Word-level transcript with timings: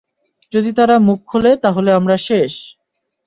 যদি 0.53 0.71
তারা 0.73 0.95
মুখ 0.99 1.19
খোলে, 1.25 1.51
তাহলে 1.55 1.89
আমরা 1.93 2.15
শেষ। 2.27 2.53